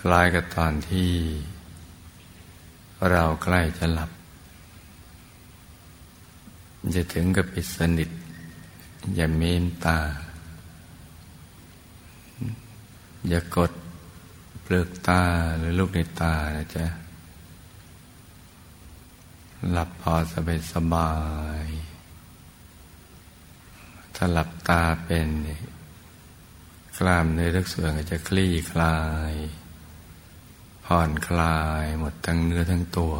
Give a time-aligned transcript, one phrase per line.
[0.00, 1.10] คล้ายกับตอนที่
[3.10, 4.10] เราใกล้จะหลับ
[6.94, 8.10] จะถึงกับปิดสนิท
[9.16, 9.98] อย่าเมนตา
[13.28, 13.72] อย่ากด
[14.62, 15.22] เปลือกตา
[15.58, 16.86] หรือลูกในตานะจ๊ะ
[19.72, 21.12] หลับพอสบายสบา
[21.64, 21.66] ย
[24.14, 25.28] ถ้าหลับตาเป็น
[26.98, 28.98] กล้ามเนื้อทุกส่วนก็จะคลี่คลา
[29.32, 29.34] ย
[30.84, 33.14] ผ่อนคลายหมดทั้งเนื้อทั้งตัว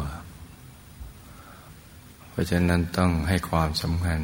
[2.29, 4.21] เพราะฉะนั้นต้องให้ความสำคัญ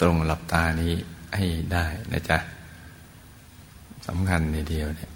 [0.00, 0.94] ตรงหลับตานี้
[1.36, 2.38] ให้ได้นะจ๊ะ
[4.06, 5.10] สำคัญในเดียวเนี่ย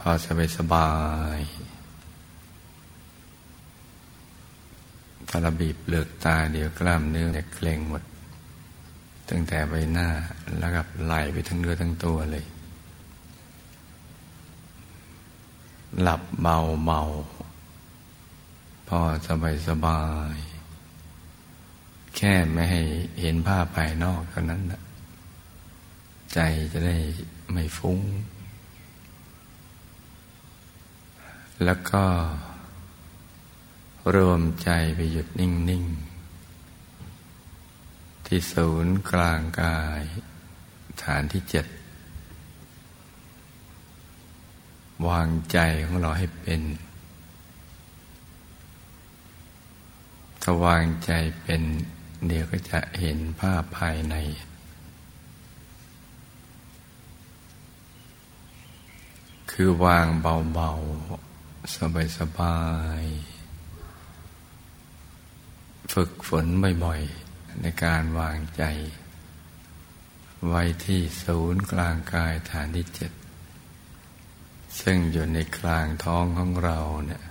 [0.00, 0.90] พอสบายสบา
[1.38, 1.40] ย
[5.28, 8.02] ถ้าเราบีบเปลือกตาเดียวกล้ามเนื้อจะเกร็งหมด
[9.28, 10.08] ตั้งแต่ใบหน้า
[10.58, 12.44] แล้วกับไหลไปทั้งเนื้อทั้งตัวเลย
[16.00, 17.00] หลับเบาเบา
[18.88, 20.02] พอสบายสบา
[20.34, 20.36] ย
[22.16, 22.82] แค่ไม่ให้
[23.20, 24.82] เห็นภาพภายนอกเท่านั้นนะ
[26.32, 26.38] ใจ
[26.72, 26.98] จะได้
[27.52, 28.00] ไม่ฟุ้ง
[31.64, 32.04] แล้วก็
[34.14, 35.84] รวมใจไปหยุดนิ่ง
[37.44, 40.02] ๆ ที่ศูนย์กลางกาย
[41.02, 41.66] ฐานที่เจ็ด
[45.06, 46.60] วางใจของเราให้เป็น
[50.42, 51.10] ถ้าวางใจ
[51.42, 51.62] เป็น
[52.26, 54.14] เดี๋ยวก็จะเห็นภาพภายใน
[59.50, 61.76] คือวางเบาๆ
[62.18, 62.58] สบา
[63.02, 63.08] ยๆ
[65.92, 66.46] ฝึกฝน
[66.84, 68.62] บ่อยๆ ในการวางใจ
[70.48, 73.12] ไว้ที่ศูนย์กลางกายฐานที่เจ็ด
[74.80, 77.22] ซึ่งอยู่ในกลางท้องของเราเนี่ย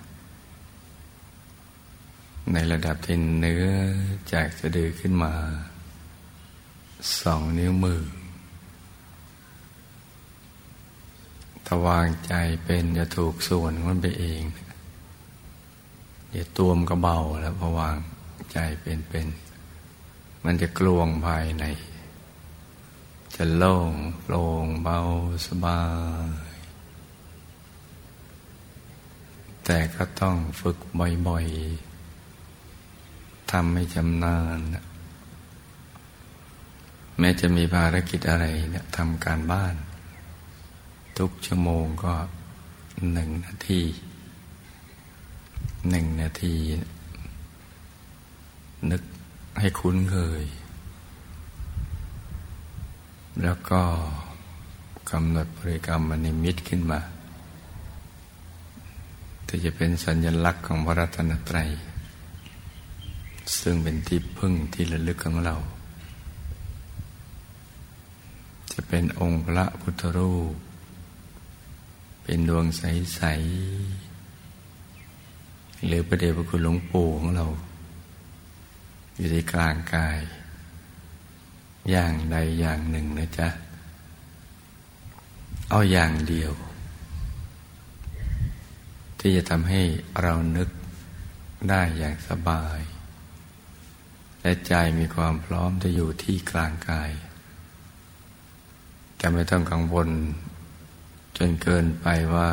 [2.52, 3.66] ในระดับที่เนื้อ
[4.32, 5.34] จากสะดือขึ้นมา
[7.20, 8.02] สองนิ้วมือ
[11.66, 12.34] ถ้าวางใจ
[12.64, 14.42] เป็นจะถูกส่วนมันไปเอง
[16.30, 17.96] เดี๋ยวตัวมก็เบาแล้วพอวาง
[18.52, 19.26] ใจเป็นเป็น
[20.44, 21.64] มันจะกลวงภายใน
[23.36, 24.98] จะโล่งโปร่งเบา
[25.46, 25.80] สบา
[26.46, 26.47] ย
[29.70, 30.78] แต่ก็ต้องฝึก
[31.26, 34.60] บ่อยๆทำให้ชำนาญ
[37.18, 39.74] แม้จะมีภารกิจอะไรเนี่ยทำการบ้าน
[41.18, 42.14] ทุกชั่วโมงก็
[43.12, 43.82] หนึ่งนาที
[45.90, 46.54] หนึ่งนาที
[48.90, 49.02] นึก
[49.60, 50.44] ให้คุ้นเคย
[53.42, 53.82] แล้วก็
[55.10, 57.00] กำหนดบริกรรมมนิมิตขึ้นมา
[59.48, 61.70] ที่จะเป็นสัญลักษณ์ของพระรัตนตรัย
[63.60, 65.56] ซึ่งเป็นที่พึ่งที่ระลึกของเรา
[68.72, 70.54] จะเป็นองค์พระพุทธรูป
[72.22, 73.20] เป็นดวงใส
[74.48, 77.46] ๆ หรือประเดชพระคุณหลวงปู่ของเรา
[79.16, 80.20] อยู่ในกลางกาย
[81.90, 83.48] อย่างใดอย่างหนึ่งนะจ๊ะ
[85.70, 86.52] เอาอย่างเดียว
[89.20, 89.82] ที่จะทำให้
[90.22, 90.68] เรานึก
[91.70, 92.78] ได้อย่างสบาย
[94.42, 97.10] และใจมีความพร้อมจะอยู่ที่กลางกาย
[99.16, 100.08] แต่ไม่ต้องกังวล
[101.36, 102.50] จนเกินไปว่า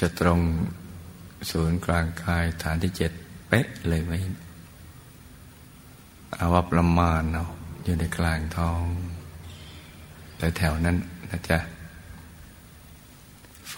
[0.00, 0.40] จะตรง
[1.50, 3.12] ศูนย์กลางกายฐานที่เจ็ด
[3.48, 4.12] เป๊ะเลยไหม
[6.34, 7.44] เอาว่าประมาณเอา
[7.84, 8.82] อยู่ในกลางท้อง
[10.38, 10.96] แต่แถวนั้น
[11.30, 11.58] นะจ๊ะ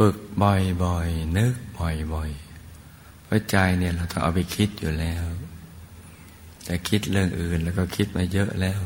[0.04, 5.24] ฝึกบ่อยๆ นึกบ่อยๆเพราะใจเนี่ยเราต้องเอาไปคิดอยู่แล้ว
[6.64, 8.80] แต่คิดเรื่องอื่นแล้วก็คิดมาเยอะแล้ว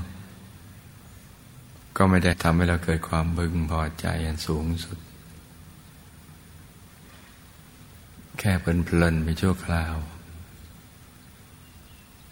[1.96, 4.99] ก็ไม่ได้ทำให้เราเกิดความบึงพอใจอันสูงสุด
[8.38, 9.94] แค่เพลินๆไปชั่วคราว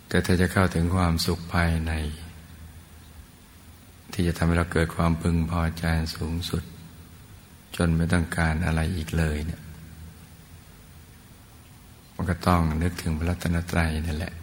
[0.09, 1.93] แต่ถ้าจะเข้าถึงความสุขภายใน
[4.13, 5.85] ที่จะทำให้เราเกิดความพึงพอใจ
[6.17, 6.65] สูงสุด
[7.77, 9.61] จนไม่ต้องการอะไรอีกเลยเนี่ย
[12.15, 14.35] มันก็ต้องนึกถึงพระรัตนตรัยนั่นแหละ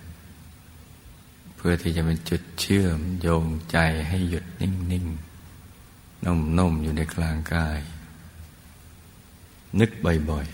[1.55, 3.77] เพื่อที่จะเป็นจุดเชื่อมโยงใจ
[4.09, 7.79] ให้หยุดนิ่งๆนุ่มๆอยู่ในกลางกาย
[9.79, 9.89] นึก
[10.29, 10.47] บ่อย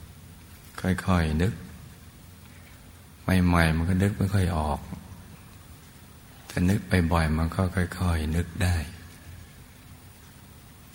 [0.00, 1.52] ๆ ค่อยๆ นึก
[3.46, 4.80] ใหม่ๆ มันก็นึกไม่ค่อยออก
[6.46, 6.80] แต่นึก
[7.12, 8.76] บ่อยๆ มันก็ค่อยๆ นึกได้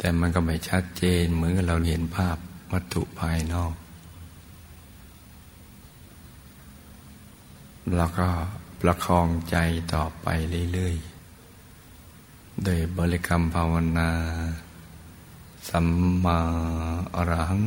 [0.01, 2.37] แต่มันก็ไม่ชัดเจนเหมือนกับเราเห็นภาพ
[2.71, 3.73] วัตถุภายนอก
[7.95, 8.27] แล้วก็
[8.81, 9.57] ประคองใจ
[9.93, 10.27] ต่อไป
[10.73, 14.09] เรื่อยๆ โดยบริกรรมภาวนา
[15.69, 15.87] สัม
[16.23, 16.39] มา
[17.15, 17.65] อรหัง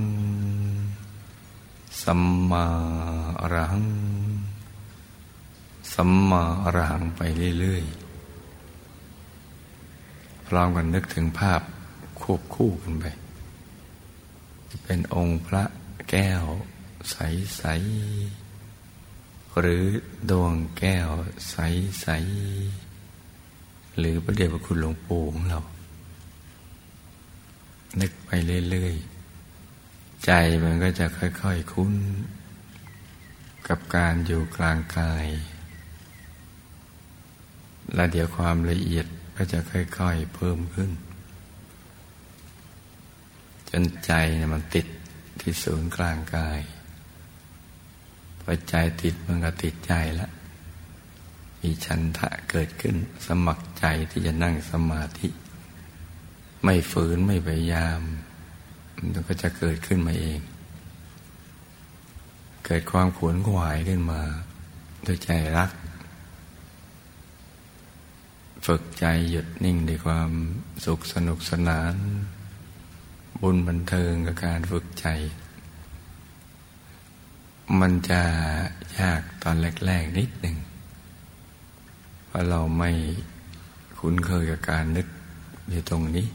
[2.03, 2.65] สัมมา
[3.41, 3.87] อรหัง
[5.95, 7.21] สัมมาอรหังไป
[7.59, 11.61] เรื่อยๆ พร้อมกันนึกถึงภาพ
[12.21, 13.05] ควบคู่กันไป
[14.85, 15.65] เป็นองค์พระ
[16.11, 16.45] แก้ว
[17.11, 17.63] ใส
[18.79, 19.85] ๆ หรือ
[20.31, 21.09] ดวงแก้ว
[21.51, 22.07] ใส
[23.03, 25.61] ๆ หรือพระเดชพระคุณหลวงปู่ของเรา
[28.01, 28.31] นึกไป
[28.71, 28.95] เรื่อย
[29.61, 30.31] ๆ ใจ
[30.65, 31.95] มันก็จะค่อย ๆ คุ้น
[33.69, 35.27] กับการอยู่กลางกาย
[37.95, 39.07] แล้วเดี๋ยวความละเอียด
[39.37, 40.91] ก็จะค่อย ๆ เพิ่มขึ้น
[43.73, 44.87] จนใจเนี่ยมันติด
[45.41, 46.61] ที่ศูนย์กลางกาย
[48.41, 50.31] พอใจติดมันก็ติดใจแล้ว
[51.61, 52.97] มีชันทะเกิดขึ้น
[53.27, 55.29] สมัครใจที่จะนั่งสมาธิ
[56.65, 58.01] ไม่ฝืนไม่พยายาม
[58.97, 60.41] มันก็จะเกิดขึ้นมาเอง
[62.65, 64.23] เกิดความขวนขวายขึ้นมา
[65.03, 65.71] โดยใจรัก
[68.67, 70.31] ฝึกใจหยุดนิ่งด้วยความ
[70.85, 71.95] สุขสนุกสนาน
[73.43, 75.07] บุญบันเทิงกับการฝึกใจ
[77.81, 78.23] มันจะ
[79.01, 79.57] ยากตอน
[79.87, 80.57] แรกๆนิดหนึ่ง
[82.27, 82.91] เพราะเราไม่
[83.99, 85.07] คุ้นเคยกับการนึก
[85.71, 86.27] อยู่ตรงนี้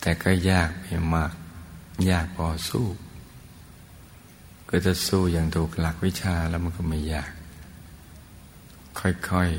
[0.00, 1.32] แต่ก็ยากไม่มาก
[2.10, 2.86] ยากพอสู้
[4.70, 7.30] ก็จะสู้อย่างถูกหลักวิชาแล้วมันก็ไม่ยาก
[9.00, 9.50] ค่อย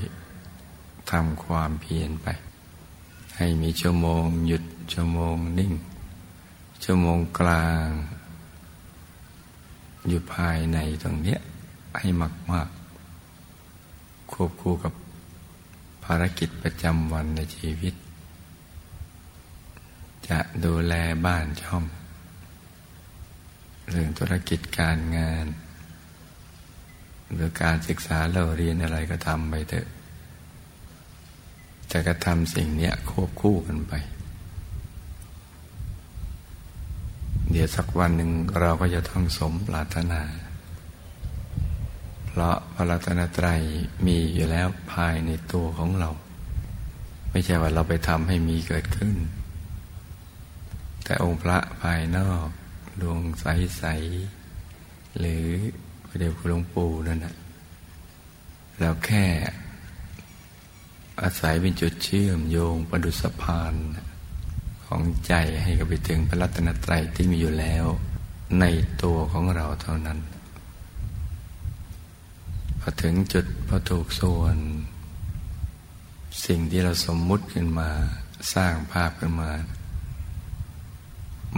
[0.52, 2.28] ๆทำความเพียรไป
[3.38, 4.64] ให้มีชั่วโมง หยุด
[4.94, 5.74] ชั่วโมงนิ่ง
[6.84, 7.88] ชั่วโมงกลาง
[10.08, 11.40] อยู่ภายในตรงเนี้ย
[11.98, 12.70] ให้มากมาก
[14.32, 14.94] ควบคู่กับ
[16.04, 17.94] ภารกิจประจำวันในชีวิต
[20.28, 20.94] จะดูแล
[21.26, 21.84] บ้านช่อง
[23.90, 25.46] เรื่องธุรกิจการงาน
[27.34, 29.88] หรือการศึกษาเราเรียนอะไรก็ทำไปเถอะ
[31.92, 33.94] จะกระทำสิ่งนี้ควบคู่กันไป
[37.52, 40.22] เดี๋ยวสักวันหนึ่งเราก็จะต้องสมปรารถนา
[42.28, 43.62] เพราะพระรัตนตรัย
[44.06, 46.10] มีอยู่แล้วภายในตัวของเรา
[47.32, 49.16] ไม่ใช่ว่าเราไปทำให้มีเกิดขึ้น
[51.04, 52.48] แต่องค์พระภายนอก
[53.02, 53.84] ดวงใส
[54.52, 55.46] ๆ หรือ
[56.08, 57.36] พระเดชคุณหลวงปู่นั่นแหละ
[58.80, 59.26] เราแค่
[61.24, 63.74] อาศัยเป็นจุดเชื่อมโยงประดุสพาน
[64.86, 67.86] ของใจให้กับไปถึงพระรัตนตรัยที่มีอยู่แล้ว
[68.60, 68.66] ใน
[69.04, 70.20] ตัวของเราเท่านั้น
[72.80, 74.58] พอถึงจุดพอถูกส่วน
[76.46, 77.90] สิ่งที่เราสมมุติขึ้นมา
[78.54, 79.52] สร้างภาพขึ้นมา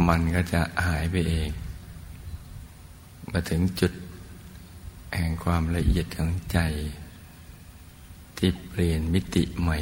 [0.08, 1.50] มันก็จะหายไปเอง
[3.32, 3.94] มาถึงจุด
[5.16, 6.60] แห่งความละเอียดของใจ
[8.46, 9.80] ที่เปลี่ยนมิติใหม่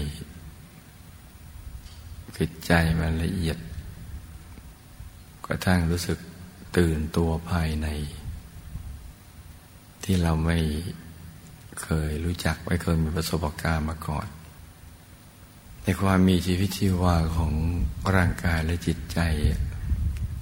[2.36, 3.58] คือใจมันละเอียด
[5.46, 6.20] กระทั่งรู้สึก
[6.78, 7.88] ตื่นตัวภายใน
[10.04, 10.58] ที่เราไม่
[11.82, 14.28] เคยรู้จักไม่เคยมีประสบการณ์มาก่อน
[15.84, 17.54] ในความมีชีวิตชีวาของ
[18.16, 19.20] ร่างกายและจิตใจ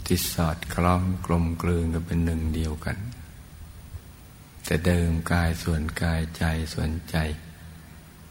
[0.06, 2.98] ที่สอดคล้องกลมกลืนกันเป็นหนึ่งเดียวกัน
[4.66, 6.44] แต่เดิมกายส่วนกายใจ
[6.76, 7.18] ส่วนใจ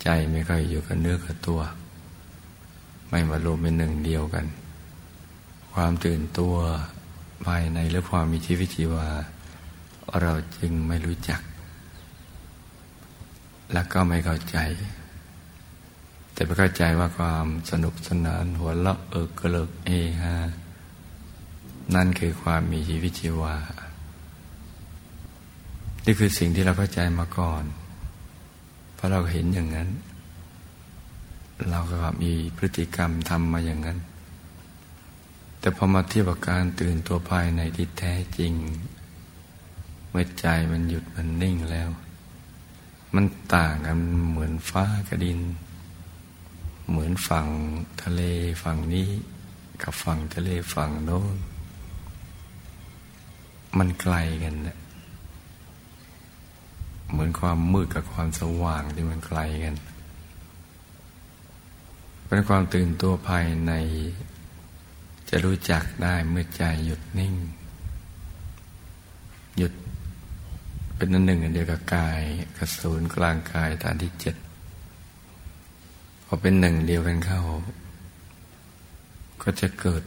[0.02, 1.60] ใจไม่ค่อยอยู่กับเนื้อกับตัว
[3.08, 4.46] ไม่มารวมเป็นหนึ่งเดียวกัน
[5.72, 6.54] ความตื่นตัว
[7.46, 9.08] ภายในและความมีชีวิตชีวา
[10.20, 11.40] เราจึงไม่รู้จัก
[13.72, 14.56] และก็ไม่เข้าใจ
[16.32, 19.90] แต่ไปเข้าใจว่าความสนุกสนานหัวเราะเอิกกระเลิกเอ
[20.20, 20.34] ฮา
[21.94, 23.56] นั่นคือความมีชีวิตชีวา
[26.04, 27.64] นี่คือสิ่งที่เราเข้าใจมาก่อน
[28.98, 29.88] เพราะเราเห็นอย่างนั้น
[31.70, 33.98] เราก็มีพฤติกรรมทำมาอย่างนั้น
[35.60, 38.52] แต่พอมาเทียบกับการตื่นตัวภายในที่แท้จริง
[40.10, 41.88] เมื่อใจมันหยุดมันนิ่งแล้ว
[43.14, 43.24] มัน
[43.54, 43.98] ต่างกัน
[44.30, 45.40] เหมือนฟ้ากับดิน
[46.90, 47.46] เหมือนฝั่ง
[48.02, 48.22] ทะเล
[48.62, 49.08] ฝั่งนี้
[49.82, 51.36] กับฝั่งทะเลฝั่งโน้น
[53.78, 54.76] มันไกลกันนะ
[57.10, 59.74] เหมือนความมืดกับความสว่างที่มันไกลกัน
[62.26, 63.72] เป็นความตื่นตัวภายใน
[65.28, 67.34] จะรู้จักได้เมื่อใจหยุดนิ่ง
[69.56, 69.72] หยุด
[70.96, 72.20] เป็นนันหนึ่งอันเดียวกับกาย
[72.56, 74.36] กับศูนย์กลางกายฐานที่เจ็ด
[76.26, 77.42] พอเป็นหนึ่งเดียวกันเข้า
[79.42, 80.02] ก็จะเกิด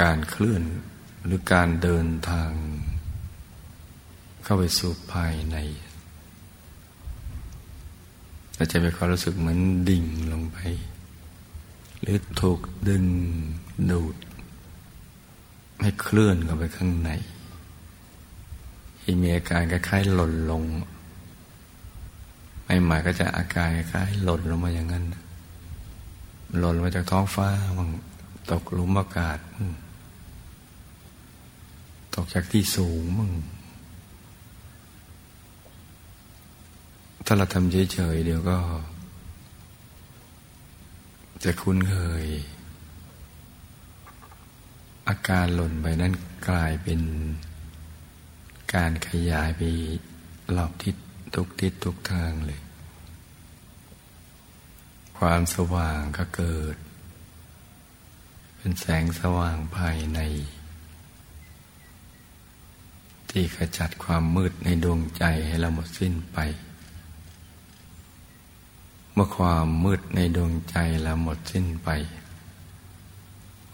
[0.00, 0.62] การเคลื่อน
[1.24, 2.50] หรือการเดินทาง
[4.48, 5.56] เข้าไปสู่ภายใน
[8.54, 10.58] เราจะมีความรู้สึกเหมือนดิ่งลงไป
[12.00, 13.04] หรือถูกดึง
[13.90, 14.16] ดูด
[15.80, 17.10] ให้เคลื่อนเข้าไปข้างใน
[19.00, 20.62] ที่มีอาการคล้ายๆหล่นลง
[22.64, 25.04] ไม่หมายก็จะอาการคล้ายหล่นลงมาอย่างนั้น
[26.58, 27.88] หล่นมาจากท้องฟ้ามั่ง
[28.50, 29.38] ตกหลุมอากาศ
[32.14, 33.32] ตกจากที่สูงมั่ง
[37.30, 38.58] ถ้าเราทำเฉยๆเดี๋ยวก็
[41.44, 42.24] จะคุ้นเคย
[45.08, 46.12] อาการหล่นไปนั้น
[46.48, 47.00] กลายเป็น
[48.74, 49.62] การขยายไป
[50.56, 50.94] รอบทิศ
[51.34, 52.60] ทุกทิศทุกทางเลย
[55.18, 56.76] ความสว่างก็เกิด
[58.56, 60.20] เป็นแสงสว่างภายใน
[63.30, 66.40] ที่ขจัดความมืดในดวงใจให้เราหมดสิ้นไป
[69.20, 71.88] มื่อความมืดในดวงใจเราหมดสิ้นไป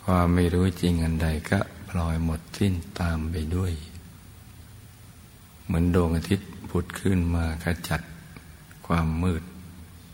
[0.02, 1.58] ความไม่รู้จริงอันใดก็
[1.88, 3.72] ปล่อยหมดสิ้นตามไปด้วย
[5.64, 8.00] เหมือนดวงอาทิตย์ผุดขึ้นมาขจัด
[8.86, 9.42] ความมืด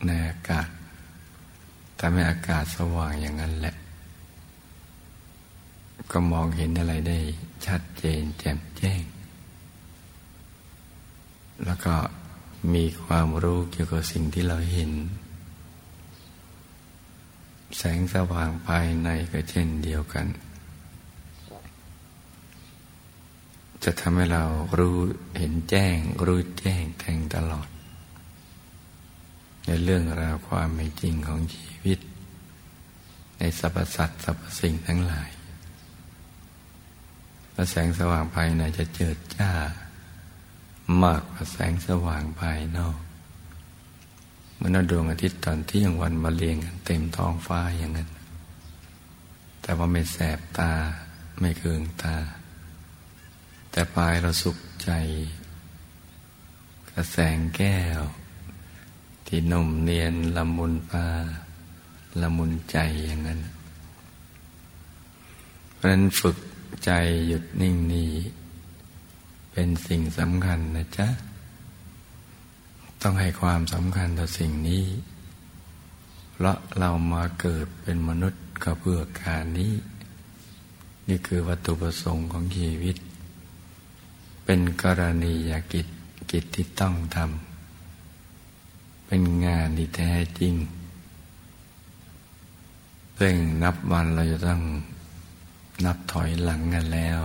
[0.05, 0.67] ในอากาศ
[1.99, 3.75] ทำให้อากาศสว่างอย่างนั้นแหละ
[6.11, 7.17] ก็มองเห็นอะไรได้
[7.65, 9.01] ชัดเจนแจ่มแจ้ง
[11.65, 11.95] แล้วก็
[12.73, 14.91] มีความรู้เกี่ยวกับสิ่งที่เราเห็น
[17.77, 20.27] แสงสว่างภายในก็เช่นเดียวกัน
[23.83, 24.43] จะทำให้เรา
[24.79, 24.97] รู้
[25.37, 27.67] เห็นแจ้ง รู้แจ้งแทงตลอด
[29.65, 31.99] ในเรื่องราวความไม่จริงของชีวิต
[33.37, 35.29] ในสรรพสัตว์สรรพสิ่งทั้งหลาย
[37.53, 39.51] และแสงสว่างภายในจะเจิดจ้า
[41.03, 42.97] มากกว่าแสงสว่างภายนอก
[44.61, 48.09] เมื่อดวงอาทิตย์ตอนที่ยังวันมาเรียงกันเต็มท้องฟ้าอย่างนั้น
[49.61, 50.71] แต่ว่าไม่แสบตา
[51.39, 52.15] ไม่เคืองตา
[53.71, 54.91] แต่ปลายเราสุขใจ
[56.91, 58.01] กระแสงแก้ว
[59.27, 61.05] ที่นมเนียนละมุนปา
[62.21, 63.39] ละมุนใจอย่างนั้น
[65.73, 66.37] เพราะนั้นฝึก
[66.85, 66.91] ใจ
[67.27, 68.11] หยุดนิ่งนี้
[69.51, 71.07] เป็นสิ่งสำคัญนะจ๊ะ
[73.01, 74.83] ต้องให้ความสำคัญต่อสิ่งนี้
[76.31, 79.73] เพราะเรามาเกิดเป็นมนุษย์ก็เพื่อการนี้
[81.07, 82.97] นี่คือวัตถุประสงค์ของชีวิต
[84.45, 85.87] เป็นกรณียกิจ
[86.31, 90.53] กิจที่ต้องทำ เป็นงานที่แท้จริง
[93.17, 94.61] เร่งนับวันเราจะต้อง
[95.85, 97.19] นับถอยหลังกันแล้ว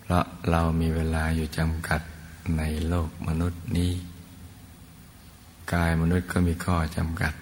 [0.00, 2.00] เพราะเรามีเวลาอยู่จำกัด
[2.56, 3.92] ในโลกมนุษย์นี้
[5.72, 7.34] กายมนุษย์ก็มีข้อจำกัด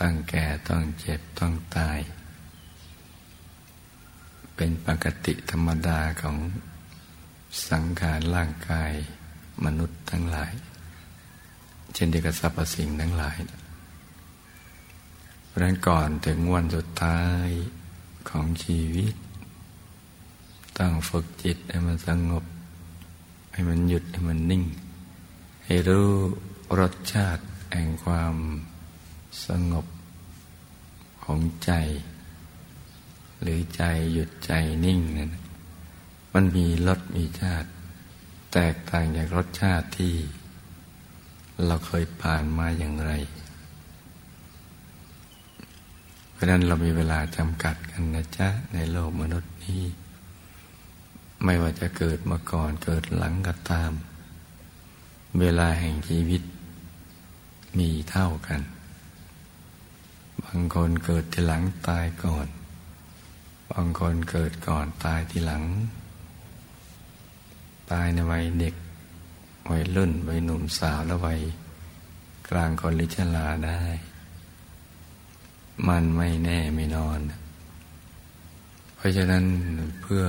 [0.00, 1.98] ตั้งแก่ต้องเจ็บต้องตาย
[4.56, 6.36] เป็นปกติธรรมดาของ
[7.70, 8.92] สังขารร่างกาย
[9.64, 10.52] มนุษย์ทั้งหลาย
[11.94, 13.38] เช่นเดียวกับสรรพสิ่งทั้งหลาย
[15.46, 17.48] เพราะนั้นก่อนถึงวันสุดท้าย
[18.30, 19.14] ของชีวิต
[20.78, 22.44] ต้องฝึกจิตให้มันสงบ
[23.52, 24.64] ให้มันหยุดให้มันนิ่ง
[25.64, 26.10] ให้รู้
[26.76, 28.34] รสชาติแห่งความ
[29.46, 29.86] สงบ
[31.22, 31.72] ของใจ
[33.40, 33.82] หรือใจ
[34.12, 34.52] หยุดใจ
[34.84, 35.32] นิ่งนั้น
[36.34, 37.68] มันมีรสมีชาติ
[38.52, 40.14] แตกต่างจากรสชาติที่
[41.66, 43.12] เราเคยผ่านมาอย่างไร
[46.32, 49.82] เพราะนั้นเรามีเวลาจำกัดกันนะจ๊ะ ในโลกมนุษย์นี้
[51.44, 53.92] ไม่ว่าจะเกิดมาก่อนเกิดหลังก็ตาม
[55.40, 56.42] เวลาแห่งชีวิต
[57.78, 58.60] มีเท่ากัน
[60.44, 62.48] บางคนเกิดทีหลังตายก่อน
[63.72, 65.62] บางคนเกิดก่อนตายทีหลัง
[67.92, 68.74] ตายในวัยเด็ก
[69.70, 71.40] วัยรุ่นวัยหนุ่มสาวและวัย
[72.50, 73.80] กลางคนหรือชราได้
[75.88, 77.20] มันไม่แน่ไม่นอน
[78.96, 79.44] เพราะฉะนั้น
[80.02, 80.24] เพื่อ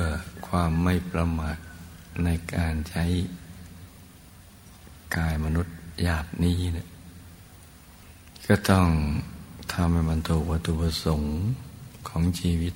[0.48, 1.58] ความไม่ประมาท
[2.24, 3.05] ในการใช้
[5.15, 6.88] กายมนุษย์หยาบนี้เนะ
[8.51, 8.89] ก็ต้อง
[9.73, 11.31] ทำให้มันถูกวัตถุประสงค์
[12.07, 12.73] ของชีวิต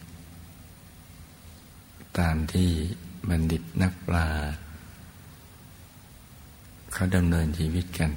[2.19, 2.69] ตามที่
[3.29, 4.59] บัณฑิตนักปราชญ์
[6.93, 8.11] เขาดำเนินชีวิตกัน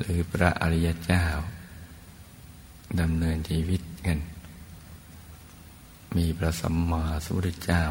[0.00, 1.22] หรือพระอริยเจ้า
[3.00, 4.18] ดำเนินชีวิตกัน
[6.16, 7.82] มีพระสัมมาสัมพุทธเจ้า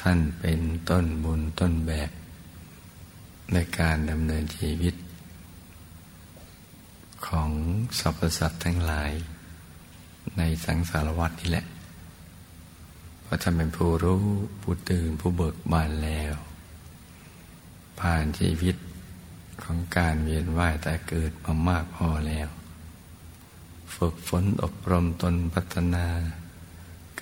[0.00, 2.10] ท่านเป็นต้นบุญต้นแบบ
[3.52, 4.94] ในการดำเนินชีวิต
[7.32, 7.50] ของ
[7.98, 9.12] สรรพสัตว์ทั้งหลาย
[10.38, 11.66] ในสังสารวัฏนี่แหละ
[13.22, 14.24] เพราะท่านเป็นผู้รู้
[14.62, 16.34] ผู้ตื่นผู้เบิกบานแล้ว
[18.00, 18.76] ผ่านชีวิต
[19.64, 22.48] ของการเวียนว่ายแต่เกิดมามากพอแล้ว
[23.94, 26.06] ฝึกฝนอบรมตนพัฒนา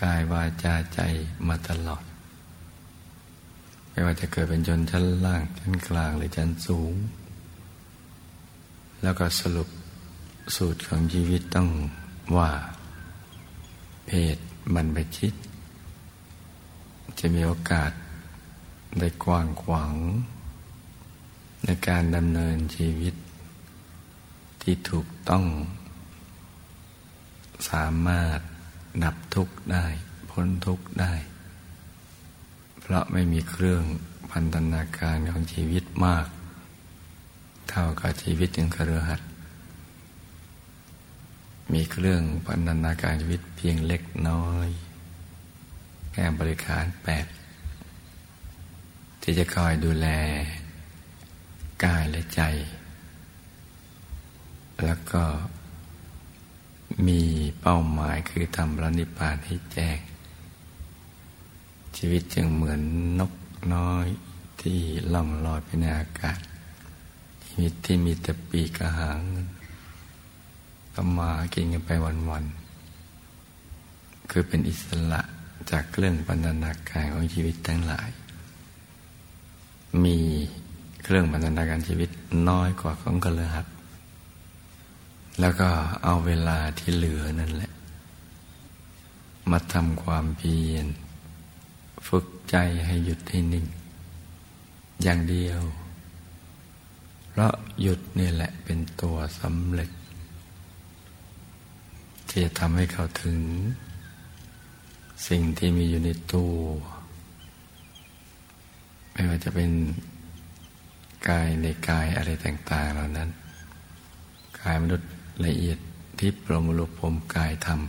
[0.01, 1.01] กายวาจาใจ
[1.49, 2.05] มาตลอด
[3.91, 6.95] ไม่ว่าจะเกิดเป็นชนชั้นล่างชั้นกลางหรือชั้นสูง
[9.03, 9.69] แล้วก็สรุป
[10.57, 11.69] สูตรของชีวิตต้อง
[12.37, 12.51] ว่า
[14.07, 14.37] เพศ
[14.75, 15.35] มันไปชิด
[17.19, 17.93] จะมีโอกาส
[18.99, 19.95] ได้กว้างขวาง
[21.65, 23.15] ในการดำเนินชีวิต
[24.63, 25.45] ที่ถูกต้อง
[27.71, 28.39] สามารถ
[29.05, 29.87] ดับทุกข์ได้
[30.31, 31.15] พ้นทุกข์ได้
[32.81, 33.83] เพราะไม่มีเครื่อง
[34.31, 36.27] พันธนาการของชีวิตมาก
[37.71, 39.21] เท่ากับชีวิตยังครือหัด
[41.73, 44.69] มีเครื่องพันธนาการชีวิตเพียงเล็กน้อย
[46.13, 47.27] แค่บริการแปด
[49.23, 50.07] ที่จะคอยดูแล
[51.85, 52.43] กายและใจ
[54.85, 55.23] แล้วก็
[57.07, 57.23] มี
[57.61, 59.99] เป้าหมายคือทำพระนิพพานให้แจ้ง
[61.97, 62.81] ชีวิตจึงเหมือน
[63.21, 63.33] นก
[63.75, 64.07] น้อย
[64.63, 64.79] ที่
[65.13, 66.39] ล่องลอยไปในอากาศ
[67.47, 69.21] ชีวิตที่มีแต่ปีกระหาง
[70.95, 71.91] ทำมากินกันไป
[72.31, 75.21] วันๆ คือเป็นอิสระ
[75.71, 78.11] จากเครื่องบรรณาการของชีวิตทั้งหลาย
[80.05, 80.17] มี
[81.05, 82.11] เครื่องบรรณาการชีวิต
[82.49, 83.67] น้อยกว่าของกระหัด
[85.41, 85.69] แล้วก็
[86.05, 87.73] เอาเวลาที่เหลือนั่นแหละ
[89.51, 90.87] มาทำความเพียร
[92.09, 93.67] ฝึกใจให้หยุดให้นิ่ง
[95.03, 95.61] อย่างเดียว
[97.31, 99.91] เพราะหยุดนี่แหละเป็นตัวสำเร็จ
[102.31, 103.41] ที่จะทำให้เขาถึง
[105.29, 106.57] สิ่งที่มีอยู่ในตัว
[109.13, 109.71] ไม่ว่าจะเป็น
[111.29, 113.31] กายในกายอะไรต่าง ๆ เหล่านั้น
[114.61, 115.11] กายมนุษย์
[115.45, 115.79] ละเอียด
[116.19, 117.81] ที่ปรมลุพมกายธรรม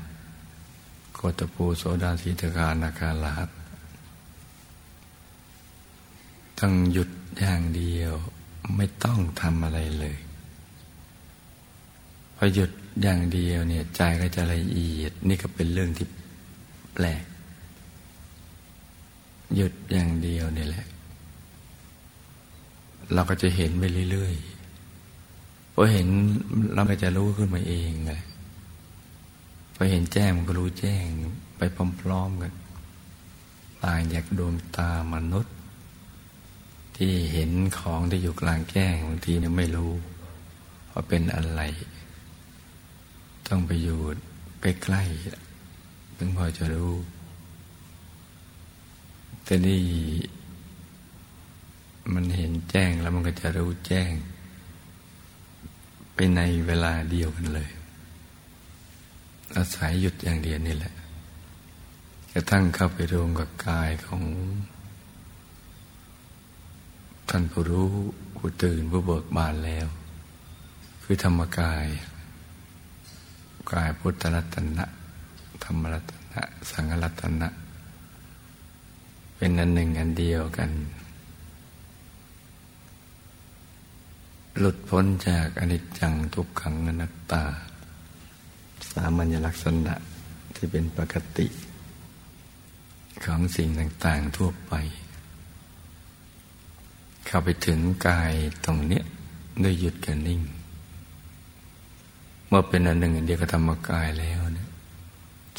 [1.14, 3.50] โกตปูโสดาสีตกานาคาลาต
[6.60, 8.14] ต้องหยุดอย่างเดียว
[8.76, 10.18] ไม่ต้องทำอะไรเลย
[12.36, 16.08] พอหยุด อย่างเดียวเนี่ยใจก็จะละเอียด นี่ก็เป็นเรื่องที่
[16.94, 17.24] แปลก
[19.56, 20.86] หยุดอย่างเดียวเนี่ยแหละ
[23.14, 26.08] เราก็จะเห็นไปเรื่อยๆพอเห็น
[26.74, 28.14] เราก็จะรู้ขึ้นมาเองไง
[29.76, 31.06] พอเห็นแจ้งมันก็รู้แจ้ง
[31.58, 31.62] ไป
[32.02, 32.54] พร้อมๆกัน
[33.84, 35.56] ต่างจากดวงตามนุษย์
[36.98, 39.92] ที่เห็นของที่อยู่กลางแจ้งบางทีเนี่ยไม่รู้
[40.92, 41.62] ว่าเป็นอะไร
[43.54, 44.00] ต้องไปอยู่
[44.62, 46.94] ใกล้ๆถึงพอจะรู้
[49.44, 49.82] แต่นี่
[52.14, 54.12] มันเห็นแจ้งแล้วมันก็จะรู้แจ้ง
[56.14, 57.72] ไปในเวลาเดียวกันเลย
[59.56, 60.94] อาศัยหยุดอย่างเดียวนี่แหละ
[62.32, 64.24] กระทั่งเข้าไปรวมกับกายของ
[67.30, 67.92] ท่านผู้รู้
[68.36, 69.88] ผู้ตื่นผู้เบิกบานแล้ว
[71.04, 71.86] คือธรรมกาย
[73.74, 74.86] กายพุทธรัตนะ
[75.64, 77.50] ธรรมรัตนะ สังฆรัตนะ
[79.36, 80.72] เป็นอันหนึ่งอันเดียวกัน
[84.58, 87.44] หลุดพ้นจากอนิจจังทุกขังอนัตตา
[88.92, 89.94] สามัญลักษณะ
[90.56, 91.48] ที่เป็นปกติ
[93.24, 94.74] ของสิ่งต่าง ๆ ทั่วไป
[97.26, 98.34] เข้าไปถึงกาย
[98.66, 99.04] ตรงเนี้ย
[99.64, 100.42] ด้วยหยุดกันนิ่ง
[102.52, 104.70] เมื่อเป็นอันหนึ่งเดียวกับธรรมกายแล้วเนี่ย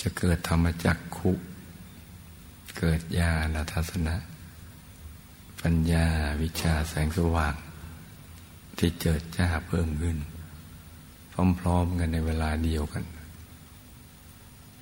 [0.01, 1.33] จะเกิดธรรมจักขุ
[2.79, 4.17] เกิดญาณทัศนะ
[5.61, 6.07] ปัญญา
[6.43, 7.55] วิชาแสงสว่าง
[8.79, 10.19] ที่เจิดจ้าเพิ่มขึ้น
[11.61, 13.05] พร้อมๆกันในเวลาเดียวกัน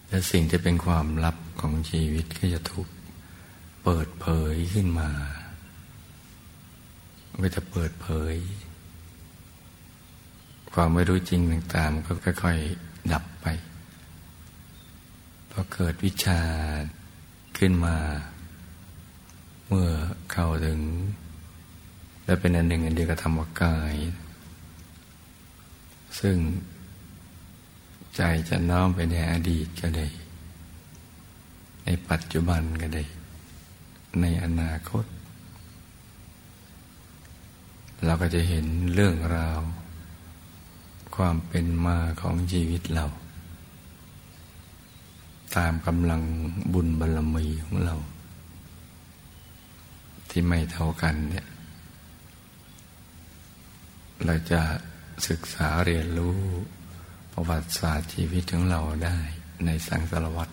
[0.08, 2.88] และสิ่งที่เป็นความลับของชีวิตก็จะถูก
[3.84, 5.10] เปิดเผยขึ้นมา
[7.42, 8.34] ก็จะเปิดเผย
[10.74, 13.46] ความไม่รู้จริงต่างๆก็ค่อยๆดับไป
[15.50, 16.40] พอเกิดวิชา
[17.58, 17.96] ขึ้นมา
[19.66, 19.88] เมื่อ
[20.32, 20.80] เข้าถึง
[22.24, 23.94] และเป็นอันหนึ่งอันเดียวกับธรรมกาย
[26.20, 26.36] ซึ่ง
[28.16, 30.06] ใจจะน้อมไปในอดีตก็ได้
[31.84, 33.04] ในปัจจุบันก็ได้
[34.20, 35.04] ในอนาคต
[38.04, 39.60] เราก็จะเห็นเรื่องราว
[41.24, 43.06] ความเป็นมาของชีวิตเรา
[45.56, 46.22] ตามกำลัง
[46.74, 47.96] บุญบารรมีของเรา
[50.30, 51.46] ที่ไม่เท่ากันเนี่ย
[54.24, 54.60] เราจะ
[55.28, 56.38] ศึกษาเรียนรู้
[57.32, 59.18] ประวัติศาสตร์ชีวิตของเราได้
[59.66, 60.52] ในสังสารวัตร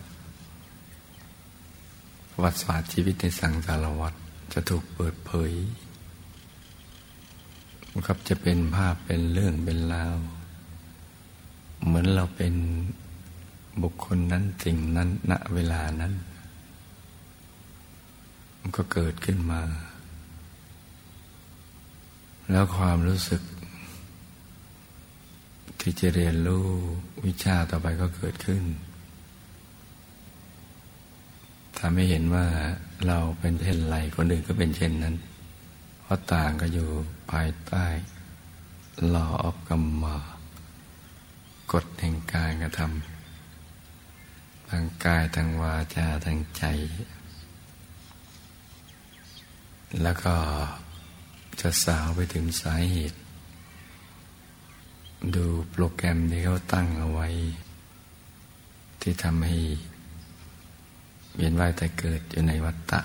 [2.31, 4.17] ประวัติศาสตร์ชีวิตในสังสารวัตร
[4.53, 5.51] จะถูกเปิดเผย
[8.05, 10.17] ครับจะเป็นภาพเป็นเรื่องเป็นราว
[11.83, 12.53] เหมือนเราเป็น
[13.83, 16.13] บุคคลนั้นสิ่งนั้นณเวลานั้น
[18.59, 19.61] มันก็เกิดขึ้นมา
[22.51, 23.41] แล้วความรู้สึก
[25.79, 26.65] ที่จะเรียนรู้
[27.25, 28.63] วิชาต่อไปก็เกิดขึ้น
[31.79, 32.45] ทำให้เห็นว่า
[33.07, 35.15] เราเป็นเช่นไรคนอื่นก็เป็นเช่นนั้น
[36.01, 36.87] เพราะต่างก็อยู่
[37.31, 37.85] ภายใต้
[39.13, 40.05] law of กรรม
[41.73, 46.63] กฎแห่งการกระทำทางกายทางวาจาทางใจ
[50.01, 50.35] แล้วก็
[51.61, 53.17] จะสาวไปถึงสาเหตุ
[55.35, 57.27] ดูโปรแกรมที่เขาตั้งเอาไว้
[59.01, 59.57] ที่ทำให้
[61.35, 63.01] เวียนว่ายแต่เกิดอยู่ในวัฏฏะ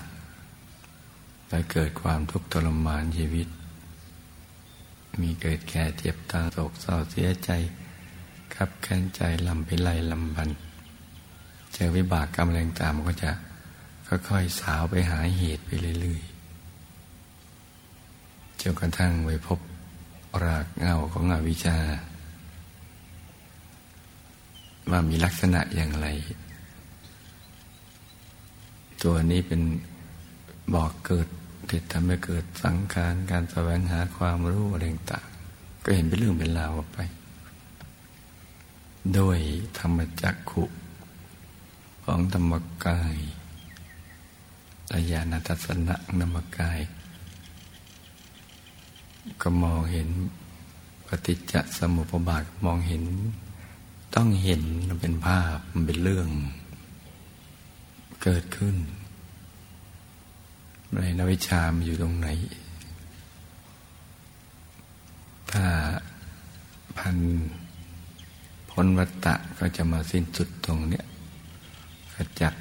[1.49, 3.47] และเกิดความทุกข์ทรมานชีวิต
[5.19, 7.49] มีเกิดแก่เจ็บตายโศกเศร้าเสียใจ
[8.55, 10.49] ขับแค้นใจลำพิไลลำบัน
[11.73, 13.31] เจอวิบากกรรมแรงตามก็จะ
[14.07, 15.69] ค่อยๆสาวไปหาเหตุไป
[16.01, 16.33] เรื่อยๆ
[18.61, 19.59] จนกระทั่งไปพบ
[20.43, 21.77] รากเงาของอวิชชา
[24.89, 26.07] ว่ามีลักษณะอย่างไร
[29.03, 29.61] ตัวนี้เป็น
[30.73, 31.27] บอกเกิด
[31.69, 35.27] ที่ทำให้เกิดสังขารการแสวงหาความรู้อะไรต่าง
[35.83, 36.99] ก็เห็นเป็นเรื่องเป็นราวไป
[39.11, 39.37] โดย
[39.77, 40.63] ธรรมจักขุ
[42.03, 42.53] ของธรรม
[42.85, 43.17] กาย
[44.91, 46.79] ระยาณทัศนะธรรมกาย
[49.41, 50.09] ก็มองเห็น
[51.07, 53.03] ปฏิจจสมุปบาทมองเห็น
[54.15, 56.27] ต้องเห็นมันเป็นภาพมันเป็นเรื่อง
[58.23, 58.75] เกิดขึ้น
[60.93, 62.27] ในนวิชามอยู่ตรงไหน
[65.51, 65.65] ถ้า
[66.97, 67.17] พัน
[68.75, 71.05] พ้นวัตตะก็จะมาสิ้นสุดตรงเนี้ย
[72.13, 72.53] ขจัด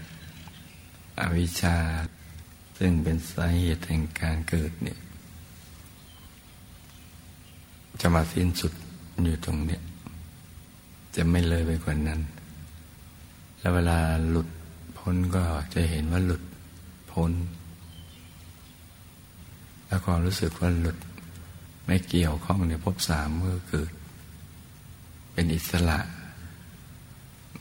[1.21, 1.77] อวิชชา
[2.79, 4.99] ซึ่งเป็นสาเหตุแห่งการเกิดเนี่ย
[8.01, 8.73] จะมาสิ้นสุด
[9.25, 9.83] อยู่ตรงเนี้ย
[11.17, 12.21] จะไม่เลยไปกว่านั้น
[13.59, 13.99] แล้วเวลา
[14.31, 14.49] หลุด
[14.99, 15.43] พ้นก็
[15.75, 16.43] จะเห็นว่าหลุด
[17.13, 17.33] พ้น
[19.89, 20.99] แล้วก็รู้สึกว่าหลุด
[21.87, 23.93] ไม่เกี่ยวข้องในภพสามเมื่อเกิด
[25.33, 25.99] เป็นอิสระ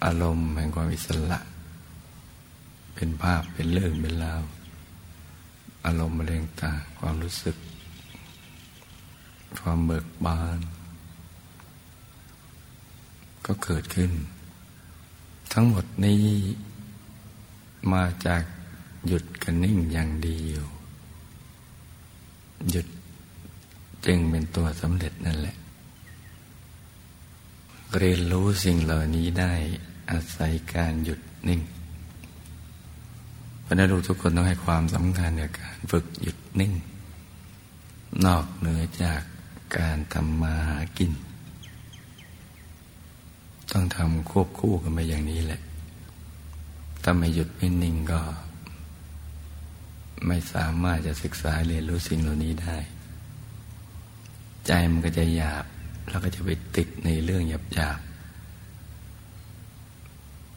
[0.06, 1.40] อารมณ์แห่งความอิสระ
[2.96, 4.44] เป็นภาพเป็นเรื่องเป็นราว
[5.86, 7.56] อารมณ์มะเร็งตาความรู้สึก
[9.62, 10.60] ความเบิกบาน
[13.46, 14.12] ก็เกิดขึ้น
[15.54, 16.24] ทั้งหมดนี้
[17.94, 18.44] มาจาก
[19.08, 20.66] หยุดกันนิ่งอย่างเดียว
[22.72, 22.88] หยุด
[24.06, 25.56] จึงเป็นตัวสำเร็จนั่นแหละ
[28.00, 29.54] เรียนรู้สิ่งเหล่านี้ได้
[30.12, 31.62] อาศัยการหยุดนิ่ง
[33.72, 36.74] ราะนั้นลูกทุกคนต้องให้ความสำคัญในการฝึกหยุดนิ่ง
[38.26, 39.22] นอกเหนือจาก
[39.78, 41.12] การทำมาหากิน
[43.72, 45.62] ต้องทำควบคู่กันไปอย่างนี้แหละ
[47.04, 48.22] ถ้าไม่หยุดไม่นิ่งก็
[50.28, 52.78] ไม่สามารถจะศึกษาเรียนรู้สิ่งเหล่านี้ได้
[54.66, 55.66] ใจมันก็จะหยาบ
[56.10, 58.00] แล้วก็จะไปติดในเรื่องหยาบหยาบ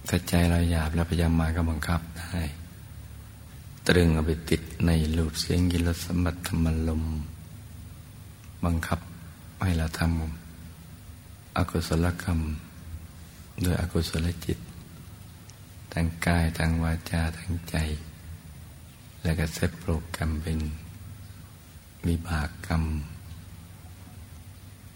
[0.08, 2.40] ถ้าใจเราหยาบแล้วพยายามมาก็บังคับได้
[3.88, 7.02] ตรึงเอาไปติดในลูปเสียงยินรสมบัติธรรมลม
[8.64, 9.00] บังคับ
[9.62, 12.40] ให้เราทำอกุศลกรรม
[13.62, 14.58] โดยอกุศลจิต
[15.92, 17.76] ทางกายทางวาจาทางใจ
[19.22, 20.58] แล้วก็เซตโปรแกรมเป็น
[22.06, 22.82] วิบากกรรม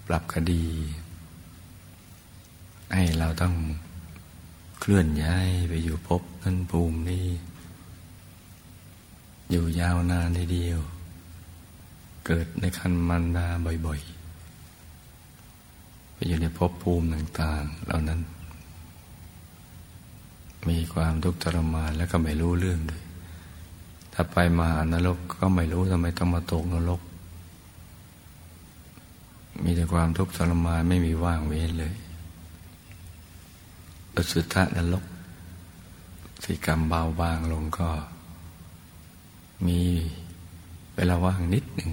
[0.08, 0.64] ปรับคดี
[2.94, 3.54] ให้เราต้อง
[4.80, 7.26] เคลื่อนย้ายไปอยู่พบนั้นภูมินี้
[9.50, 10.80] อยู่ยาวนานทีเดียว
[12.26, 13.46] เกิดในคันมันดา
[13.86, 18.20] บ่อยๆ ไปอยู่ในภพภูมิต่างๆ เหล่านั้น
[20.68, 23.02] มีความทุกข์ทรมานแล้วก็ไม่รู้เรื่องเลย
[24.12, 27.00] ถ้าไปมานรกก็ไม่รู้ทำไมต้องมาตกนรก
[29.64, 31.94] มีแต่ความทุกข์ทรมานไม่มีว่างเว้นเลย
[34.14, 35.04] อสุทะนรก
[36.42, 37.90] ที่กรรมเบาบางลงก็
[39.66, 39.80] มี
[40.94, 41.90] เวลาว่างนิดหนึ่ง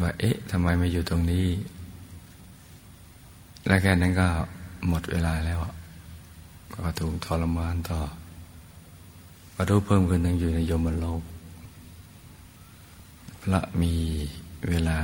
[0.00, 1.46] ว่าเอ๊ะทำไมมาอยู่ตรงนี้
[3.66, 4.28] และแค่นั้นก็
[4.88, 5.58] หมดเวลาแล้ว
[6.72, 8.00] ก็ถูกทรมานต่อ
[9.54, 11.22] มารู้เพิ่มขึ้นยังอยู่ในยมโลก
[13.42, 13.94] พระมี
[14.68, 14.98] เวลา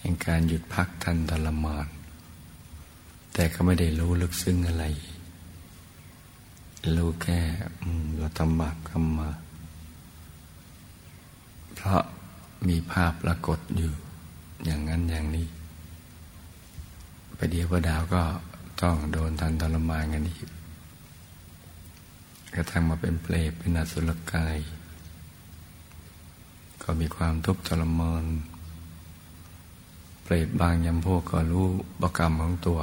[0.00, 1.86] แห่งการหยุดพักทันทรมาน
[3.34, 4.84] แต่ก็ไม่ได้รู้ลึกซึ้งอะไร
[6.96, 7.40] รู้แค่
[8.16, 9.30] เราทำบาปกรรมมา
[11.74, 12.02] เพราะ
[12.68, 13.92] มีภาพปรากฏอยู่
[14.64, 15.46] อย่างนั้นอย่างนี้
[17.36, 18.22] ไปเดียวพระดาวก็
[18.80, 20.48] ต้องโดนทันทรมานกันอีก
[22.54, 24.58] กระทั่งมาเป็นเปรตเป็นอสุรกาย
[26.88, 28.24] ก็มีความทุกข์ทรมาน
[30.22, 31.66] เปรตบางยำพวกก็รู้
[32.00, 32.80] บกรรมของตัว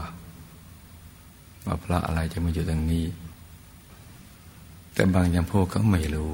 [1.65, 3.05] ว่าพระอะไรจะมาอยู่ตรงนี้
[4.93, 6.33] แต่บางยำพวกก็ไม่รู้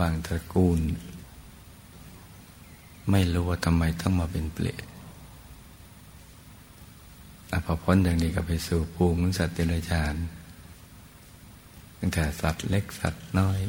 [0.00, 0.80] บางตระกูล
[3.10, 4.84] ไม่รู้ว่าทำไมต้องมาเป็นเปรต
[7.64, 10.14] พอพ้นอย่างนี้ก็ไปสู่ภูมิสัตว์เดรัจฉาน
[11.98, 13.60] ตั้งแต่สัตว์เล็กสัตว์น้อย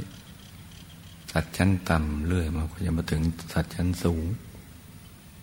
[1.37, 3.21] สัตว์ชั้นต่ำเรื่อยมาก็จะมาถึง
[3.53, 4.23] สัตว์ชั้นสูง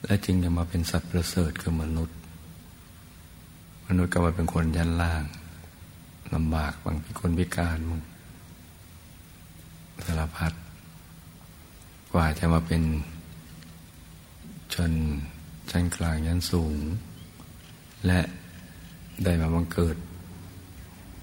[0.04, 2.16] และจึงจะมาเป็นสัตว์ประเสริฐคือมนุษย์
[3.88, 5.24] มนุษย์ก็มาเป็นคนยันล่าง
[6.34, 8.02] ลำบากบางเป็นคนพิการมึง
[10.04, 10.52] สารพัด
[12.12, 12.82] กว่าจะมาเป็น
[14.74, 14.92] ชน
[15.70, 16.76] ชั้นกลางยันสูง
[18.06, 18.20] และ
[19.24, 19.96] ได้มาบังเกิด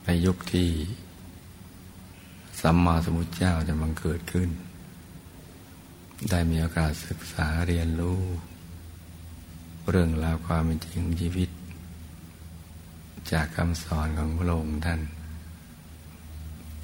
[0.06, 0.70] ในยุคที่
[2.62, 4.50] สัมมาสมุทธเจ้าจะบังเกิดขึ้น
[6.30, 8.20] ได้มีโอกาสศึกษาเรียนรู้
[9.90, 11.50] เรื่องราวความเป็นจริงชีวิต
[13.32, 15.02] จากคำสอนของพระองค์ท่าน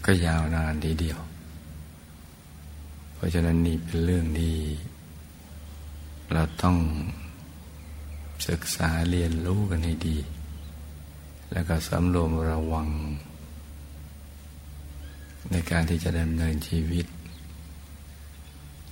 [0.06, 1.20] ก็ยาวนานทีเดียว
[3.14, 4.56] เพราะฉะนั้นนี่เป็นเรื่องที่
[6.34, 6.78] เราต้อง
[8.50, 10.18] ศึกษาเรียนรู้กันให้ดี
[11.52, 12.88] แล้วก็สำรวมระวัง
[15.52, 17.06] ในการที่จะดำเนินชีวิต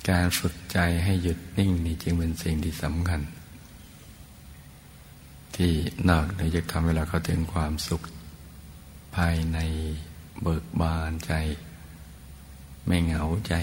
[0.09, 3.21] การฝึกใจให้หยุดนิ่งนี่จึงเป็นสิ่งที่สำคัญ
[5.55, 5.73] ที่
[6.09, 8.01] นอกเหนือจากทำให้เราเข้าถึงความสุข
[9.15, 9.59] ภายใน
[10.41, 11.33] เบิกบานใจ
[12.85, 13.53] ไม่เหงาใจ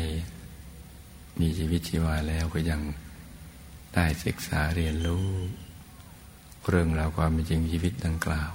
[1.40, 2.80] มีชีวิตชีวาแล้วก็ยัง
[3.94, 5.26] ได้ศึกษาเรียนรู้
[6.68, 8.52] เรื่องราวความเป็นจริงชีวิตดังกล่าว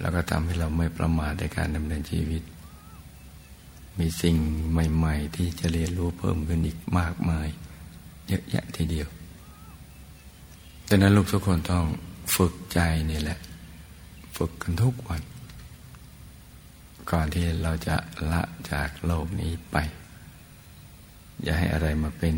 [0.00, 2.42] แล้วก็ทำให้เราไม่ประมาทในการดำเนินชีวิต
[3.98, 4.36] มีสิ่ง
[4.70, 7.48] ใหม่ ๆ ที่จะเรียนรู้เพิ่มขึ้นอีกมากมาย
[8.28, 9.08] เยอะแยะทีเดียว
[10.88, 11.84] ดังนั้นลูกทุกคนต้อง
[12.36, 12.78] ฝึกใจ
[13.10, 13.38] นี่แหละ
[14.36, 15.22] ฝึกกันทุกวัน
[17.10, 17.96] ก่อนที่เราจะ
[18.32, 19.76] ละจากโลกนี้ไป
[21.42, 22.36] อย่าให้อะไรมาเป็น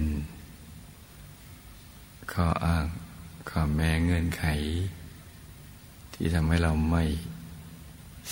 [2.33, 2.85] ข้ออ้าง
[3.51, 4.45] ข้อแม้เงื่อนไข
[6.15, 7.05] ที่ทำให้เราไม่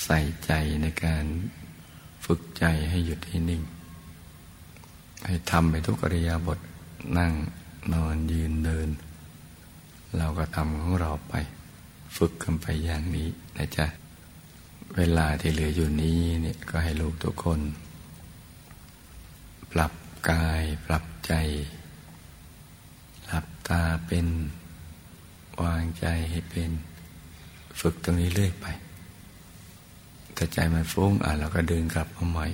[0.02, 0.52] ใส่ใจ
[0.82, 1.24] ในการ
[2.24, 3.62] ฝึกใจให้หยุดให้นิ่ง
[5.26, 6.58] ให้ทำไปทุกอริยาบท
[7.18, 7.32] นั่ง
[7.92, 8.88] นอนยืนเดิน
[10.16, 11.34] เราก็ทำของเราไป
[12.16, 13.86] ฝึกกันไปอย่างนี้นะจ๊ะ
[14.96, 17.60] เวลาที่เหลืออยู่นี้เนี่ยก็ให้ลูกทุกคน
[19.72, 19.92] ปรับ
[20.30, 21.32] กายปรับใจ
[23.26, 24.26] หลับตาเป็น
[25.62, 26.70] วางใจให้เป็น
[27.80, 28.66] ฝึกตรงนี้เรื่อยไป
[30.36, 32.46] ถ้าใจมันฟุ้งอะเราก็ดึงกลับมาใหม่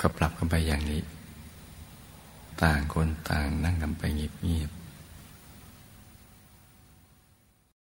[0.00, 1.00] ก็ปรับกันไปอย่างนี้
[2.62, 4.70] ต่างคนต่างนั่งกันไปเงียบ